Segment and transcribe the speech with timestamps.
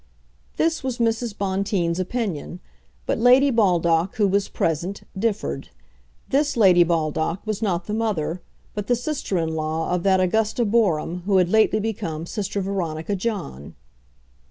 [0.57, 1.37] This was Mrs.
[1.37, 2.59] Bonteen's opinion;
[3.05, 5.69] but Lady Baldock, who was present, differed.
[6.27, 8.41] This Lady Baldock was not the mother,
[8.73, 13.15] but the sister in law of that Augusta Boreham who had lately become Sister Veronica
[13.15, 13.75] John.